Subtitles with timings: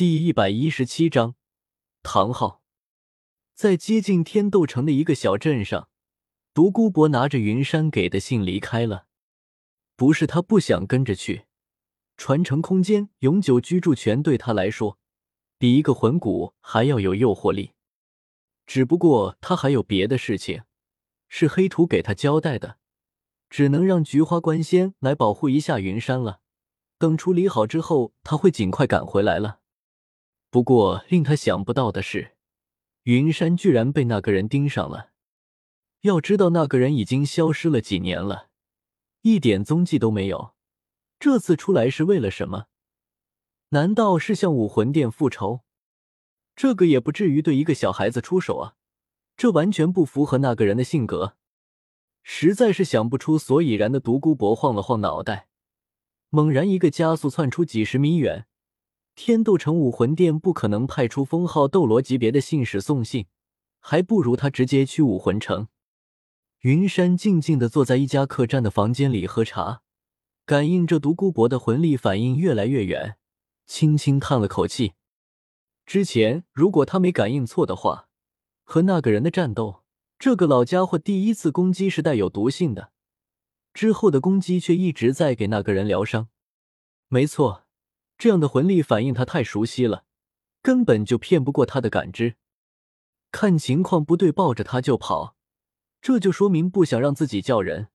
[0.00, 1.34] 第一百一十七章，
[2.02, 2.62] 唐昊
[3.52, 5.90] 在接近天斗城的一个小镇上，
[6.54, 9.08] 独孤博拿着云山给的信离开了。
[9.96, 11.44] 不是他不想跟着去，
[12.16, 14.98] 传承空间、永久居住权对他来说，
[15.58, 17.72] 比一个魂骨还要有诱惑力。
[18.66, 20.62] 只不过他还有别的事情，
[21.28, 22.78] 是黑土给他交代的，
[23.50, 26.40] 只能让菊花关仙来保护一下云山了。
[26.96, 29.59] 等处理好之后，他会尽快赶回来了。
[30.50, 32.36] 不过，令他想不到的是，
[33.04, 35.10] 云山居然被那个人盯上了。
[36.00, 38.48] 要知道，那个人已经消失了几年了，
[39.22, 40.54] 一点踪迹都没有。
[41.20, 42.66] 这次出来是为了什么？
[43.68, 45.60] 难道是向武魂殿复仇？
[46.56, 48.74] 这个也不至于对一个小孩子出手啊！
[49.36, 51.36] 这完全不符合那个人的性格，
[52.24, 54.00] 实在是想不出所以然的。
[54.00, 55.48] 独孤博晃了晃脑袋，
[56.28, 58.46] 猛然一个加速，窜出几十米远。
[59.22, 63.26] 天斗城武魂殿不可能派出封号斗罗级别的信使送信，
[63.78, 65.68] 还不如他直接去武魂城。
[66.60, 69.82] 云山静静的坐在一家客栈的房间里喝茶，
[70.46, 73.18] 感应着独孤博的魂力反应越来越远，
[73.66, 74.94] 轻轻叹了口气。
[75.84, 78.08] 之前如果他没感应错的话，
[78.64, 79.82] 和那个人的战斗，
[80.18, 82.92] 这个老家伙第一次攻击是带有毒性的，
[83.74, 86.28] 之后的攻击却一直在给那个人疗伤。
[87.08, 87.66] 没错。
[88.20, 90.04] 这样的魂力反应，他太熟悉了，
[90.60, 92.36] 根本就骗不过他的感知。
[93.32, 95.38] 看情况不对，抱着他就跑，
[96.02, 97.88] 这就说明不想让自己叫人。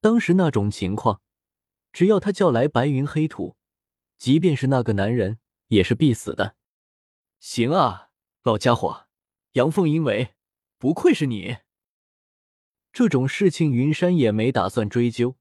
[0.00, 1.20] 当时那种情况，
[1.92, 3.56] 只要他叫来白云黑土，
[4.18, 6.54] 即便是那个男人，也是必死的。
[7.40, 8.10] 行啊，
[8.44, 9.08] 老家伙，
[9.54, 10.36] 阳奉阴违，
[10.78, 11.56] 不愧是你。
[12.92, 15.34] 这种事情，云山也没打算追究，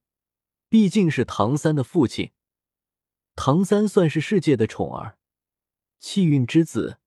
[0.68, 2.32] 毕竟是唐三的父亲。
[3.36, 5.18] 唐三算是世界的宠儿，
[6.00, 6.98] 气运之子，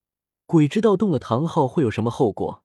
[0.46, 2.64] 鬼知道动了唐昊会有什么后果。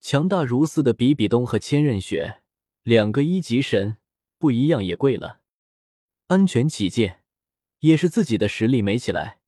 [0.00, 2.42] 强大如斯的比比东和千仞雪，
[2.82, 3.96] 两个一级神，
[4.38, 5.40] 不一样也贵了。
[6.28, 7.22] 安全起见，
[7.80, 9.40] 也是自己的实力没起来。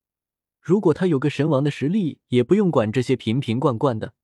[0.60, 4.14] 如果他有个神王的实力，也不用管这些瓶瓶罐罐的，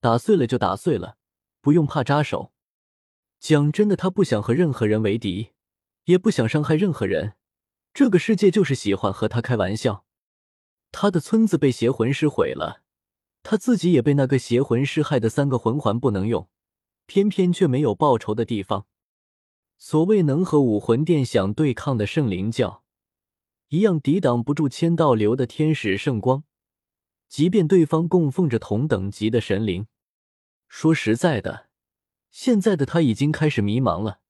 [0.00, 1.16] 打碎了就打碎了，
[1.60, 2.52] 不用怕扎手。
[3.38, 5.52] 讲真的，他不想和任何人为敌，
[6.04, 7.34] 也不想伤害任何人。
[7.92, 10.04] 这个世界就是喜欢和他开玩笑。
[10.92, 12.82] 他的村子被邪魂师毁了，
[13.42, 16.48] 他自己也被那个邪魂师害得三个魂环不能用，
[17.06, 18.86] 偏偏却没有报仇的地方。
[19.78, 22.82] 所谓能和武魂殿想对抗的圣灵教，
[23.68, 26.42] 一样抵挡不住千道流的天使圣光，
[27.28, 29.86] 即便对方供奉着同等级的神灵。
[30.68, 31.68] 说实在的，
[32.30, 34.20] 现在的他已经开始迷茫了，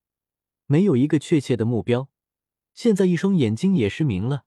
[0.67, 2.10] 没有一个确切的目标。
[2.73, 4.45] 现在一双眼睛也失明了，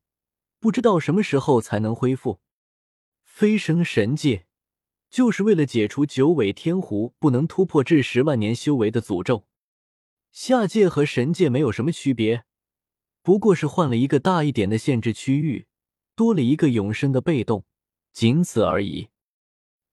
[0.58, 2.40] 不知道什么时候才能恢复。
[3.22, 4.46] 飞升神界，
[5.10, 9.46] 就是为了解除九尾天狐不能突破至十万年修为的诅咒。
[10.30, 12.44] 下界和神界没有什么区别，
[13.22, 15.66] 不过是换了一个大一点的限制区域，
[16.16, 17.64] 多了一个永生的被动，
[18.12, 19.08] 仅此而已。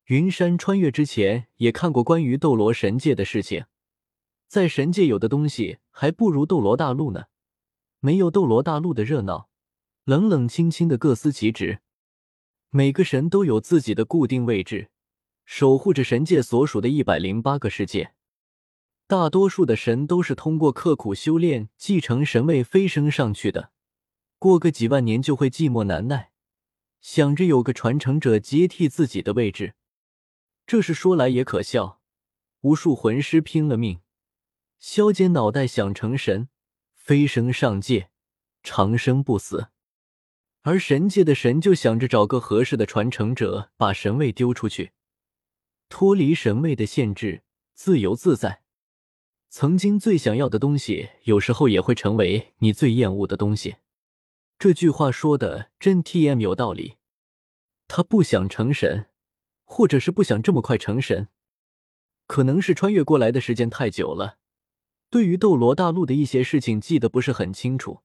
[0.05, 3.65] 云山穿越之前也看过关于斗罗神界的事情，
[4.47, 7.25] 在神界有的东西还不如斗罗大陆呢。
[8.03, 9.47] 没有斗罗大陆的热闹，
[10.05, 11.81] 冷冷清清的各司其职。
[12.71, 14.89] 每个神都有自己的固定位置，
[15.45, 18.15] 守护着神界所属的一百零八个世界。
[19.05, 23.71] 大多数的神都是通过刻苦修炼继承神位飞升上去的，
[24.39, 26.31] 过个几万年就会寂寞难耐，
[27.01, 29.75] 想着有个传承者接替自己的位置。
[30.65, 32.01] 这是说来也可笑，
[32.61, 33.99] 无数魂师拼了命，
[34.79, 36.47] 削尖脑袋想成神。
[37.01, 38.09] 飞升上界，
[38.61, 39.69] 长生不死，
[40.61, 44.91] 而神界的神就想着找个合适的传承者，把神位丢出去，
[45.89, 47.41] 脱离神位的限制，
[47.73, 48.61] 自由自在。
[49.49, 53.77] 曾经最想要的东西，有时候也会成为你最厌恶的东西。
[54.59, 56.97] 这句话说的真 T M 有道理。
[57.87, 59.07] 他不想成神，
[59.63, 61.29] 或者是不想这么快成神，
[62.27, 64.37] 可能是穿越过来的时间太久了。
[65.11, 67.99] 对于斗罗大陆的一些事情记得不是很清楚，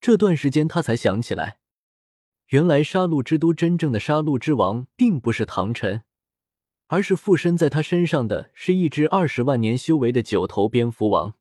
[0.00, 1.58] 这段时间他才想起来，
[2.48, 6.02] 原来杀戮之都真正的杀戮之王并不是唐晨，
[6.88, 11.34] 而是附身在他身上的是一只二十万年修为的九头蝙蝠王。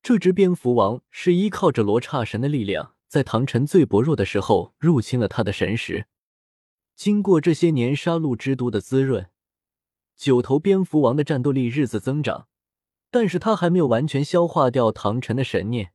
[0.00, 6.06] 这只蝙蝠王是依靠着罗刹神的力量，在唐晨最薄弱的时候入侵了他的神识。
[6.94, 9.28] 经过这些年杀戮之都的滋润，
[10.16, 12.46] 九头蝙蝠王的战斗力日子增长。
[13.18, 15.94] 但是他还没有完全消化掉唐晨的神念，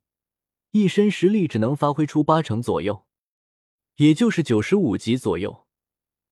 [0.72, 3.06] 一身实力只能发挥出八成左右。
[3.98, 5.68] 也就是九十五级左右。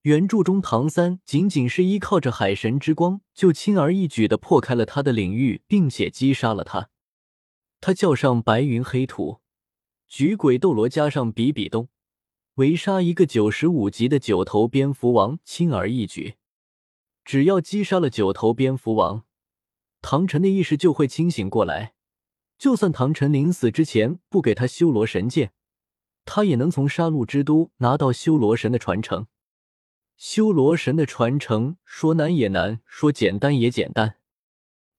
[0.02, 6.90] 原著中，唐三仅仅是依靠着海神之光，就轻而易举的破开了他的领域，并且击杀了他。
[7.80, 9.42] 他叫上白云黑土、
[10.08, 11.90] 举鬼斗罗，加上比比东，
[12.56, 16.38] 围杀一个九十五级的九头蝙蝠王，轻而易举。
[17.24, 19.24] 只要击杀了九头蝙蝠王，
[20.02, 21.94] 唐晨的意识就会清醒过来。
[22.58, 25.54] 就算唐晨临死之前不给他修罗神剑，
[26.26, 29.28] 他也能从杀戮之都拿到修罗神的传承。
[30.18, 34.18] 修罗神的传承，说难也难，说简单也简单。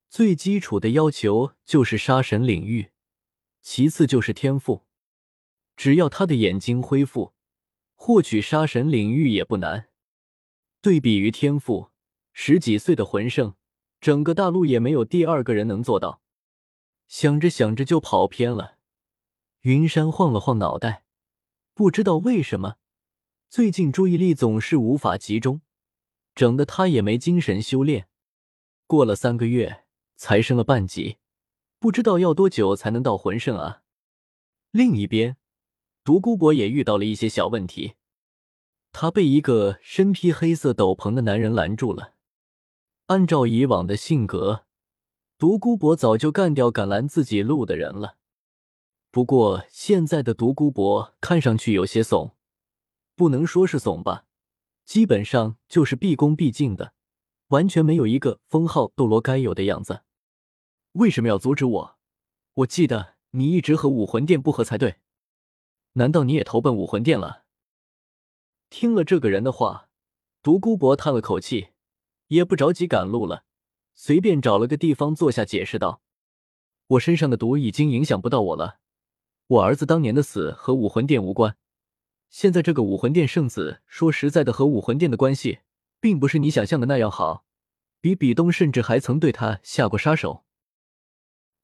[0.09, 2.91] 最基础的要求就是杀神领域，
[3.61, 4.87] 其次就是天赋。
[5.77, 7.35] 只要他的眼睛恢复，
[7.95, 9.89] 获取杀神领域也不难。
[10.81, 11.91] 对比于天赋，
[12.33, 13.55] 十几岁的魂圣，
[14.01, 16.21] 整个大陆也没有第二个人能做到。
[17.07, 18.77] 想着想着就跑偏了。
[19.63, 21.05] 云山晃了晃脑袋，
[21.75, 22.77] 不知道为什么。
[23.49, 25.61] 最近注意力总是无法集中，
[26.35, 28.09] 整的他也没精神修炼。
[28.87, 29.85] 过了三个月
[30.17, 31.19] 才升了半级，
[31.79, 33.83] 不知道要多久才能到魂圣啊！
[34.71, 35.37] 另一边，
[36.05, 37.95] 独孤博也遇到了一些小问题，
[38.93, 42.15] 他被一个身披黑色斗篷的男人拦住了。
[43.11, 44.67] 按照以往的性格，
[45.37, 48.19] 独孤博早就干掉敢拦自己路的人了。
[49.11, 52.37] 不过现在的独孤博看上去有些怂。
[53.17, 54.27] 不能说是怂吧，
[54.85, 56.93] 基本上就是毕恭毕敬的，
[57.49, 60.05] 完全没有一个封号斗罗该有的样子。
[60.93, 61.99] 为什么要阻止我？
[62.55, 65.01] 我记得你一直和武魂殿不和才对，
[65.95, 67.43] 难道你也投奔武魂殿了？
[68.69, 69.89] 听了这个人的话，
[70.45, 71.71] 独孤博叹了口气，
[72.31, 73.45] 也不着急赶路了，
[73.95, 76.01] 随便找了个地方坐下，解释道
[76.87, 78.79] ：“我身上的毒已经影响不到我了，
[79.49, 81.57] 我儿子当年的死和武魂殿无关。”
[82.31, 85.59] 现在这个武魂殿圣子，说实在的，和武魂殿的关系
[85.99, 87.45] 并不是你想象的那样好。
[88.01, 90.45] 比比东甚至还曾对他下过杀手。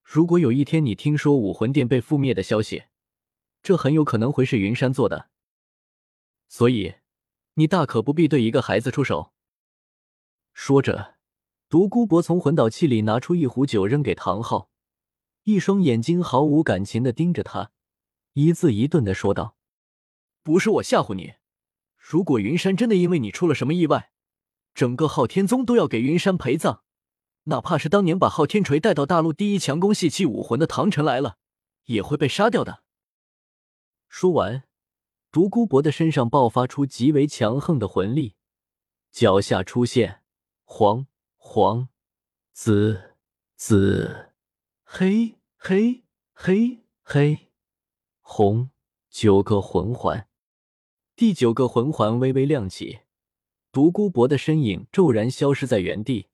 [0.03, 2.87] 如果有一天你听说武魂殿被覆灭的消息，
[3.63, 5.31] 这很有可能会是云山做的。
[6.49, 6.97] 所以，
[7.55, 9.33] 你大可不必对一个孩子出手。
[10.59, 11.17] 说着，
[11.69, 14.71] 独孤博从魂导器里拿出一壶酒，扔给唐昊，
[15.43, 17.73] 一双眼睛毫无感情的盯着他，
[18.33, 19.59] 一字一顿的说道。
[20.43, 21.35] 不是我吓唬你，
[21.99, 24.13] 如果云山真的因为你出了什么意外，
[24.75, 26.83] 整个昊天宗都要给云山陪葬，
[27.45, 31.37] 哪怕是当年把昊天锤带到大陆第一强攻系气武魂的唐晨来了，
[31.85, 32.83] 也会被杀掉的。
[34.09, 34.65] 说完，
[35.31, 38.37] 独孤博的身上爆发出极为强横的魂力，
[39.13, 40.23] 脚下出现
[40.69, 41.89] 黄、黄、
[42.53, 43.15] 紫、
[43.55, 44.33] 紫、
[44.83, 46.03] 黑、黑、
[46.33, 47.53] 黑、黑、
[48.21, 48.71] 红
[49.09, 50.29] 九个魂环。
[51.15, 52.99] 第九个魂环微微亮起，
[53.71, 56.27] 独孤博的身影骤然消失在原地。